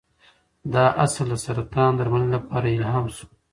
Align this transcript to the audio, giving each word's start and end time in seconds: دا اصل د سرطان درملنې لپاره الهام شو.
دا 0.73 0.85
اصل 1.05 1.25
د 1.31 1.35
سرطان 1.45 1.91
درملنې 1.99 2.29
لپاره 2.35 2.67
الهام 2.75 3.05
شو. 3.15 3.25